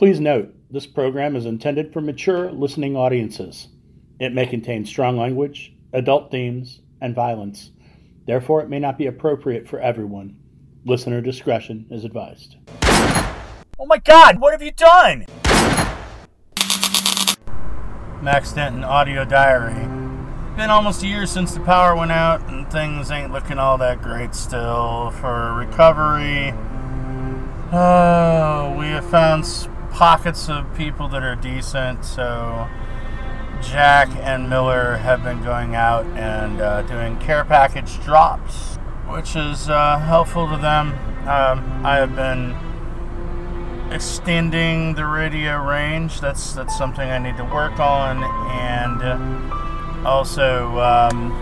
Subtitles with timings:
[0.00, 3.68] Please note, this program is intended for mature listening audiences.
[4.18, 7.72] It may contain strong language, adult themes, and violence.
[8.26, 10.38] Therefore, it may not be appropriate for everyone.
[10.86, 12.56] Listener discretion is advised.
[13.78, 15.26] Oh my god, what have you done?
[18.22, 19.86] Max Denton Audio Diary.
[20.56, 24.00] Been almost a year since the power went out, and things ain't looking all that
[24.00, 26.54] great still for recovery.
[27.70, 32.68] Oh, we have found s- pockets of people that are decent, so
[33.62, 38.76] Jack and Miller have been going out and uh, doing care package drops,
[39.08, 40.92] which is uh, helpful to them.
[41.28, 42.56] Um, I have been
[43.92, 46.20] extending the radio range.
[46.20, 51.32] That's that's something I need to work on, and also um,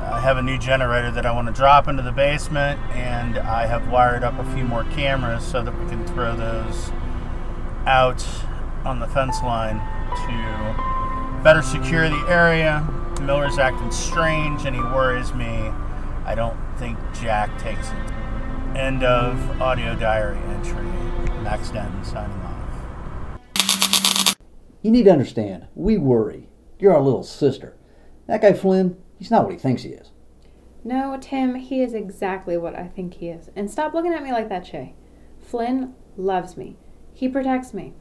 [0.00, 3.66] I have a new generator that I want to drop into the basement, and I
[3.66, 6.90] have wired up a few more cameras so that we can throw those
[7.86, 8.26] out
[8.84, 9.78] on the fence line
[10.26, 12.86] to better secure the area.
[13.20, 15.70] Miller's acting strange, and he worries me.
[16.24, 18.76] I don't think Jack takes it.
[18.76, 20.84] End of audio diary entry.
[21.42, 22.54] Max Denton signing off.
[24.82, 26.48] You need to understand, we worry.
[26.78, 27.76] You're our little sister.
[28.26, 30.10] That guy Flynn, he's not what he thinks he is.
[30.82, 33.48] No, Tim, he is exactly what I think he is.
[33.56, 34.94] And stop looking at me like that, Shay.
[35.40, 36.76] Flynn loves me.
[37.14, 37.94] He protects me.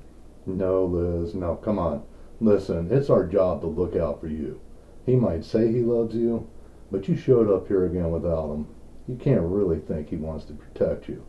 [0.46, 2.04] No, Liz, no, come on.
[2.42, 4.60] Listen, it's our job to look out for you.
[5.06, 6.50] He might say he loves you,
[6.92, 8.68] but you showed up here again without him.
[9.08, 11.26] You can't really think he wants to protect you.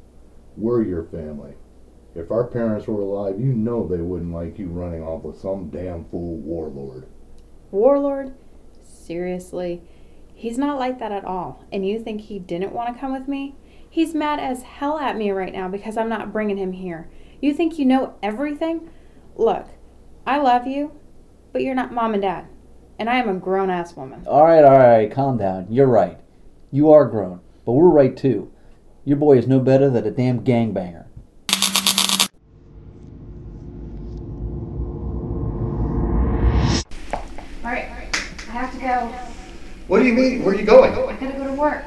[0.57, 1.55] We're your family.
[2.15, 5.69] If our parents were alive, you know they wouldn't like you running off with some
[5.69, 7.07] damn fool warlord.
[7.71, 8.35] Warlord?
[8.83, 9.83] Seriously?
[10.33, 11.65] He's not like that at all.
[11.73, 13.57] And you think he didn't want to come with me?
[13.89, 17.09] He's mad as hell at me right now because I'm not bringing him here.
[17.45, 18.89] You think you know everything?
[19.37, 19.67] Look,
[20.27, 20.93] I love you,
[21.53, 22.47] but you're not mom and dad.
[22.99, 24.25] And I am a grown ass woman.
[24.27, 25.67] All right, all right, calm down.
[25.69, 26.19] You're right.
[26.71, 28.51] You are grown, but we're right too.
[29.05, 31.05] Your boy is no better than a damn gangbanger.
[37.63, 37.91] Alright,
[38.49, 39.15] I have to go.
[39.89, 40.45] What do you mean?
[40.45, 40.95] Where are you going?
[40.95, 41.85] I gotta go to work.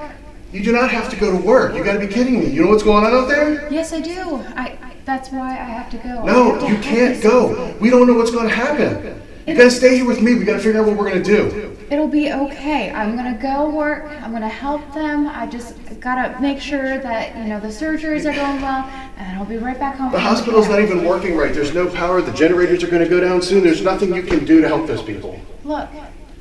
[0.51, 1.73] You do not have to go to work.
[1.73, 2.45] You gotta be kidding me.
[2.45, 3.73] You know what's going on out there?
[3.73, 4.45] Yes, I do.
[4.55, 4.93] I.
[5.07, 6.25] That's why I have to go.
[6.25, 7.73] No, to you can't go.
[7.79, 9.23] We don't know what's going to happen.
[9.47, 10.35] You gotta stay here with me.
[10.35, 11.73] We gotta figure out what we're gonna do.
[11.89, 12.91] It'll be okay.
[12.91, 14.03] I'm gonna go work.
[14.21, 15.25] I'm gonna help them.
[15.25, 18.83] I just gotta make sure that you know the surgeries are going well,
[19.15, 20.11] and I'll be right back home.
[20.11, 21.53] The hospital's not even working right.
[21.53, 22.21] There's no power.
[22.21, 23.63] The generators are gonna go down soon.
[23.63, 25.39] There's nothing you can do to help those people.
[25.63, 25.87] Look,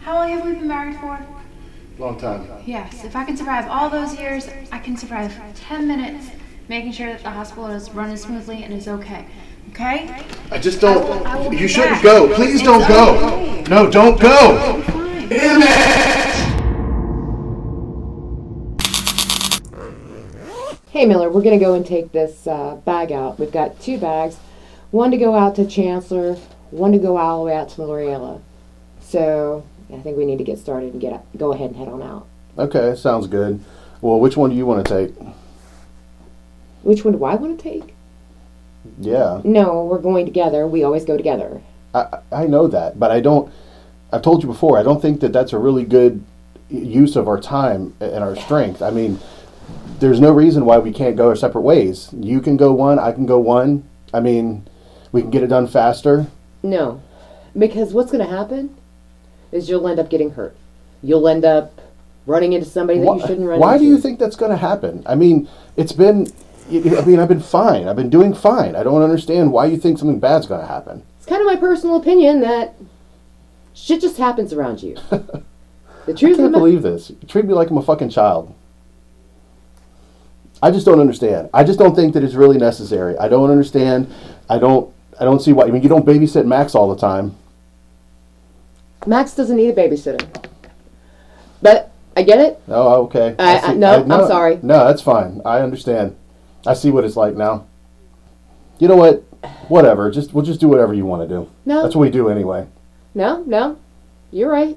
[0.03, 1.25] how long have we been married for?
[2.00, 2.48] Long time.
[2.66, 3.04] Yes.
[3.04, 6.27] If I can survive all those years, I can survive 10 minutes,
[6.69, 9.27] making sure that the hospital is running smoothly and is okay.
[9.71, 10.22] Okay?
[10.50, 11.59] I just I will- I will don't.
[11.59, 12.03] You shouldn't back.
[12.03, 12.34] go.
[12.34, 13.15] Please don't It's go.
[13.16, 13.65] okay.
[13.69, 14.82] No, don't go.
[14.82, 15.28] Fine.
[15.28, 16.37] Damn it!
[20.91, 23.38] Hey Miller, we're gonna go and take this uh, bag out.
[23.38, 24.37] We've got two bags,
[24.93, 26.34] one to go out to Chancellor,
[26.71, 28.41] one to go all the way out to Lorella.
[29.00, 29.62] So
[29.93, 32.03] I think we need to get started and get up, go ahead and head on
[32.03, 32.27] out.
[32.56, 33.60] Okay, sounds good.
[34.00, 35.15] Well, which one do you want to take?
[36.86, 37.94] Which one do I want to take?
[39.00, 40.69] Yeah, No, we're going together.
[40.69, 41.60] We always go together.
[41.92, 43.52] I, I know that, but I don't.
[44.12, 44.78] I've told you before.
[44.78, 46.22] I don't think that that's a really good
[46.70, 48.82] use of our time and our strength.
[48.82, 49.19] I mean,
[49.98, 52.10] there's no reason why we can't go our separate ways.
[52.16, 53.00] You can go one.
[53.00, 53.82] I can go one.
[54.14, 54.64] I mean,
[55.10, 56.28] we can get it done faster.
[56.62, 57.03] No,
[57.58, 58.76] because what's going to happen
[59.50, 60.56] is you'll end up getting hurt.
[61.03, 61.80] You'll end up
[62.26, 63.84] running into somebody that Why, you shouldn't run why into.
[63.84, 65.03] Why do you think that's going to happen?
[65.04, 66.28] I mean, it's been.
[66.69, 67.87] I mean, I've been fine.
[67.88, 68.75] I've been doing fine.
[68.75, 71.03] I don't understand why you think something bad's going to happen.
[71.19, 72.75] It's kind of my personal opinion that
[73.75, 74.97] shit just happens around you.
[75.10, 77.10] the truth I can't believe this.
[77.10, 78.53] You treat me like I'm a fucking child.
[80.62, 81.50] I just don't understand.
[81.54, 83.16] I just don't think that it's really necessary.
[83.19, 84.12] I don't understand.
[84.48, 84.93] I don't.
[85.21, 85.65] I don't see why.
[85.66, 87.36] I mean, you don't babysit Max all the time.
[89.07, 90.27] Max doesn't need a babysitter.
[91.62, 92.60] But I get it.
[92.69, 93.34] Oh, okay.
[93.39, 94.59] I- I- no, I'm sorry.
[94.62, 95.41] No, that's fine.
[95.45, 96.16] I understand.
[96.66, 97.66] I see what it's like now.
[98.78, 99.22] You know what?
[99.68, 100.10] Whatever.
[100.10, 101.51] Just we'll just do whatever you want to do.
[101.65, 101.83] No.
[101.83, 102.66] That's what we do anyway.
[103.15, 103.78] No, no.
[104.30, 104.77] You're right.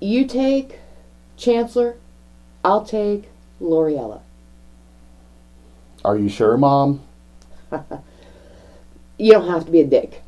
[0.00, 0.80] You take
[1.36, 1.96] Chancellor,
[2.64, 3.28] I'll take
[3.60, 4.20] Loriella.
[6.04, 7.02] Are you sure, Mom?
[9.18, 10.20] You don't have to be a dick.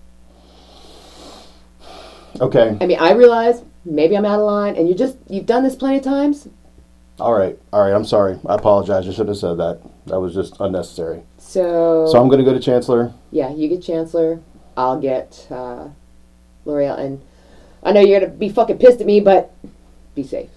[2.41, 2.77] Okay.
[2.81, 5.75] I mean, I realize maybe I'm out of line, and you just you've done this
[5.75, 6.49] plenty of times.
[7.21, 7.59] All right.
[7.73, 7.93] All right.
[7.95, 8.39] I'm sorry.
[8.47, 9.09] I apologize.
[9.09, 9.81] I should have said that.
[10.07, 11.23] That was just unnecessary.
[11.39, 13.13] So, So I'm going to go to Chancellor.
[13.31, 14.41] yeah, you get Chancellor.
[14.77, 15.89] I'll get uh,
[16.65, 16.99] L'Oreal.
[16.99, 17.21] And
[17.83, 19.55] I know you're going to be fucking pissed at me, but
[20.15, 20.51] be safe.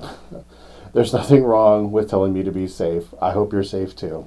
[0.92, 3.04] There's nothing wrong with telling me to be safe.
[3.20, 4.26] I hope you're safe too.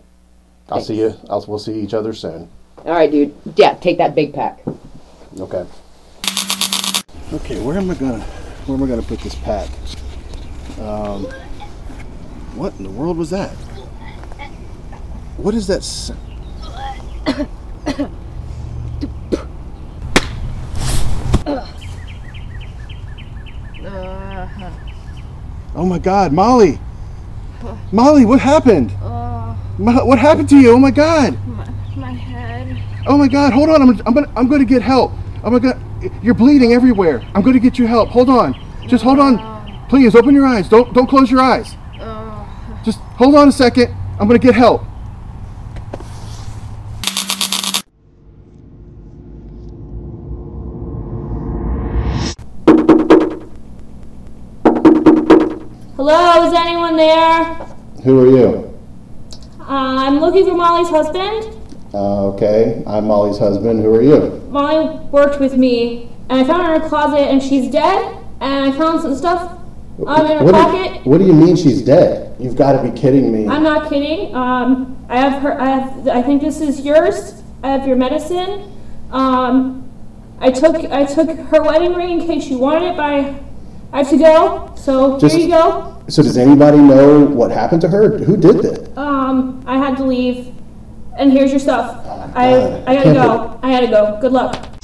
[0.69, 1.13] I'll see you.
[1.29, 2.49] I'll, we'll see each other soon.
[2.79, 3.33] All right, dude.
[3.55, 4.59] Yeah, take that big pack.
[5.39, 5.65] Okay.
[7.33, 9.69] Okay, where am I gonna where am I gonna put this pack?
[10.79, 11.23] Um,
[12.55, 13.51] what in the world was that?
[15.37, 15.77] What is that?
[15.79, 16.11] s-
[25.75, 26.79] Oh my God, Molly!
[27.91, 28.91] Molly, what happened?
[29.79, 30.71] Mo- what happened to you?
[30.71, 31.37] Oh my God!
[31.95, 32.77] My head.
[33.05, 33.53] Oh my God!
[33.53, 33.81] Hold on!
[33.81, 35.11] I'm, I'm gonna I'm gonna get help.
[35.43, 35.79] My God!
[36.21, 37.21] You're bleeding everywhere.
[37.35, 38.09] I'm gonna get you help.
[38.09, 38.59] Hold on.
[38.87, 39.56] Just hold on.
[39.89, 40.67] Please open your eyes.
[40.67, 41.75] Don't don't close your eyes.
[42.83, 43.93] Just hold on a second.
[44.19, 44.83] I'm gonna get help.
[55.95, 57.43] Hello, is anyone there?
[58.03, 58.79] Who are you?
[59.59, 61.53] Uh, I'm looking for Molly's husband.
[61.93, 63.81] Uh, okay, I'm Molly's husband.
[63.81, 64.41] Who are you?
[64.49, 68.15] Molly worked with me, and I found her in her closet, and she's dead.
[68.39, 69.56] And I found some stuff
[70.05, 71.03] um, in her what, pocket.
[71.03, 72.35] Do, what do you mean she's dead?
[72.39, 73.47] You've got to be kidding me.
[73.47, 74.35] I'm not kidding.
[74.35, 75.59] Um, I have her.
[75.59, 76.07] I have.
[76.07, 77.41] I think this is yours.
[77.63, 78.71] I have your medicine.
[79.11, 79.89] Um,
[80.39, 80.75] I took.
[80.75, 83.39] I took her wedding ring in case you wanted it, but I,
[83.91, 84.73] I have to go.
[84.75, 85.93] So Just- here you go.
[86.09, 88.17] So does anybody know what happened to her?
[88.19, 88.97] Who did that?
[88.97, 90.53] Um, I had to leave,
[91.17, 92.05] and here's your stuff.
[92.33, 93.59] I I I gotta go.
[93.61, 94.17] I gotta go.
[94.21, 94.76] Good luck.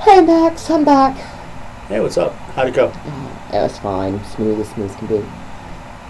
[0.00, 1.16] Hey, Max, I'm back.
[1.88, 2.32] Hey, what's up?
[2.54, 2.92] How'd it go?
[3.52, 4.24] It was fine.
[4.26, 5.14] Smooth as smooth can be.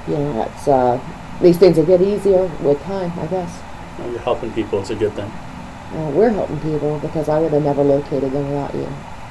[0.07, 1.01] You know, it's, uh,
[1.41, 3.63] these things will get easier with time, I guess.
[3.99, 4.81] Well, you're helping people.
[4.81, 5.31] It's a good thing.
[5.31, 8.89] Uh, we're helping people because I would have never located them without you.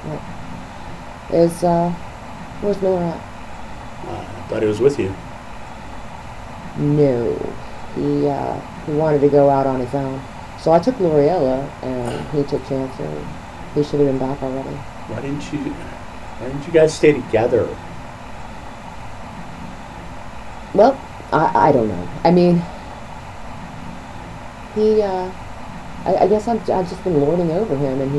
[0.08, 1.90] But is, uh,
[2.60, 3.20] where's Miller at?
[4.08, 5.14] Uh, I thought he was with you.
[6.78, 7.32] No.
[7.94, 10.20] He, uh, he wanted to go out on his own.
[10.58, 13.24] So I took L'Oreella and he took Chancellor.
[13.78, 14.74] He should have been back already.
[15.06, 15.58] Why didn't you?
[15.70, 17.68] Why didn't you guys stay together?
[20.74, 21.00] Well,
[21.32, 22.08] I, I don't know.
[22.24, 22.56] I mean,
[24.74, 25.30] he, uh,
[26.04, 28.10] I, I guess I'm, I've just been lording over him and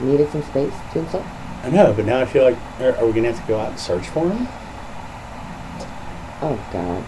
[0.00, 1.26] he needed some space to himself.
[1.62, 3.72] I know, but now I feel like are, are we gonna have to go out
[3.72, 4.48] and search for him?
[6.40, 7.04] Oh, God.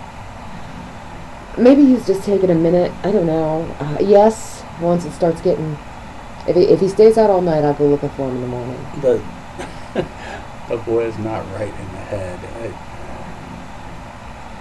[1.58, 2.92] Maybe he's just taking a minute.
[3.02, 3.62] I don't know.
[3.80, 5.78] Uh, yes, once it starts getting.
[6.48, 8.46] If he, if he stays out all night, I'll go looking for him in the
[8.48, 8.78] morning.
[9.00, 9.20] The
[10.68, 12.38] the boy is not right in the head.
[12.62, 12.72] I,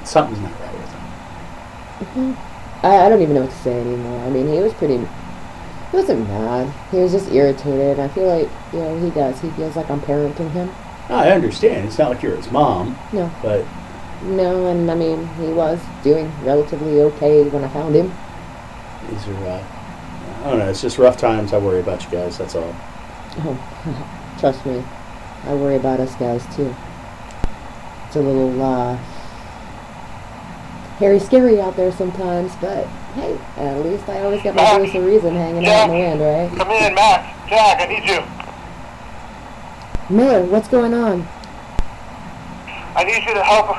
[0.05, 0.89] something's not right with
[2.13, 2.37] him.
[2.83, 4.19] I, I don't even know what to say anymore.
[4.25, 4.97] I mean, he was pretty.
[4.97, 5.05] He
[5.97, 6.71] wasn't mad.
[6.91, 7.99] He was just irritated.
[7.99, 9.39] I feel like, you know, he does.
[9.39, 10.69] He feels like I'm parenting him.
[11.09, 11.87] I understand.
[11.87, 13.29] It's not like you're his mom, No.
[13.43, 13.63] but
[14.23, 18.11] No, and I mean, he was doing relatively okay when I found him.
[19.09, 19.45] these are.
[19.45, 19.63] Uh,
[20.45, 20.69] I don't know.
[20.69, 21.53] It's just rough times.
[21.53, 22.37] I worry about you guys.
[22.37, 22.75] That's all.
[23.39, 23.57] Oh,
[24.39, 24.83] trust me,
[25.43, 26.71] I worry about us guys too.
[28.05, 28.95] It's a little uh,
[30.99, 35.03] hairy scary out there sometimes, but hey, at least I always got my voice of
[35.03, 36.47] reason hanging out in the wind, right?
[36.55, 37.49] Come in, Max.
[37.49, 38.21] Jack, I need you.
[40.15, 41.27] Miller, what's going on?
[42.95, 43.71] I need you to help.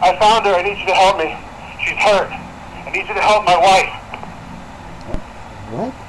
[0.00, 0.54] I found her.
[0.54, 1.36] I need you to help me.
[1.84, 2.30] She's hurt.
[2.30, 3.90] I need you to help my wife.
[5.10, 5.18] What?
[5.90, 6.03] What?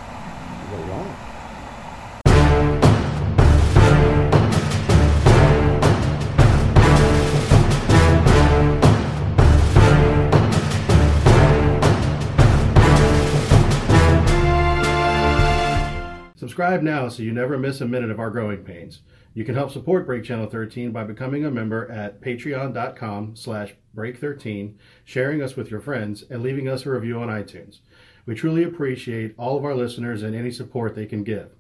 [16.56, 19.02] Subscribe now so you never miss a minute of our growing pains.
[19.34, 24.76] You can help support Break Channel 13 by becoming a member at patreon.com slash break13,
[25.04, 27.80] sharing us with your friends, and leaving us a review on iTunes.
[28.26, 31.52] We truly appreciate all of our listeners and any support they can give.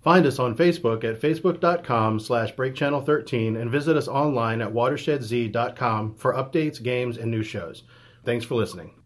[0.00, 6.32] Find us on Facebook at facebook.com slash breakchannel13 and visit us online at watershedz.com for
[6.32, 7.82] updates, games, and new shows.
[8.24, 8.97] Thanks for listening.